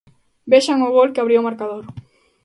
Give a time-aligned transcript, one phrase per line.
[0.51, 1.83] Vexan o gol que abría o marcador.